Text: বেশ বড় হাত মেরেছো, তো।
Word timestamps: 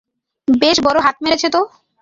বেশ 0.47 0.77
বড় 0.83 0.97
হাত 0.99 1.15
মেরেছো, 1.23 1.47
তো। 1.49 1.61